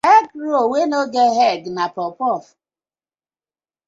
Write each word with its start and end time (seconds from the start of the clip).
Egg 0.13 0.27
roll 0.43 0.69
wey 0.71 0.85
no 0.91 1.01
get 1.15 1.31
egg 1.49 1.61
na 1.75 1.85
puff 1.95 2.13
puff. 2.19 2.43